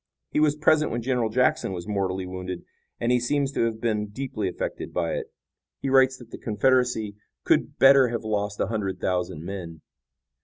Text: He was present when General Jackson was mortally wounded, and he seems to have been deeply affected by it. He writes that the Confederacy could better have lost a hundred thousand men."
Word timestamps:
He 0.31 0.39
was 0.39 0.55
present 0.55 0.89
when 0.89 1.03
General 1.03 1.29
Jackson 1.29 1.73
was 1.73 1.87
mortally 1.87 2.25
wounded, 2.25 2.65
and 2.99 3.11
he 3.11 3.19
seems 3.19 3.51
to 3.51 3.65
have 3.65 3.79
been 3.79 4.07
deeply 4.07 4.49
affected 4.49 4.91
by 4.95 5.13
it. 5.13 5.31
He 5.79 5.89
writes 5.91 6.17
that 6.17 6.31
the 6.31 6.39
Confederacy 6.39 7.17
could 7.43 7.77
better 7.77 8.07
have 8.07 8.23
lost 8.23 8.59
a 8.59 8.65
hundred 8.65 8.99
thousand 8.99 9.45
men." 9.45 9.81